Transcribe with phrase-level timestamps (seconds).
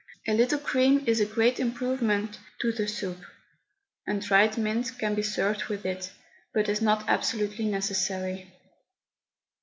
[0.27, 3.19] A little cream is a great improvement to the soup,
[4.07, 6.11] and dried mint can be served with it,
[6.55, 8.51] but is not absolutely necessary.